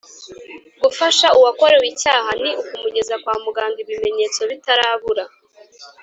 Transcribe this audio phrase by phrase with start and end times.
[0.83, 5.25] Gufasha uwakorewe icyaha ni ukumugeza kwa muganga ibimenyetso bitarabura